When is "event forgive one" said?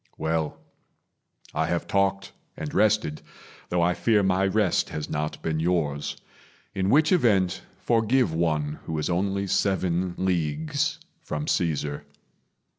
7.11-8.79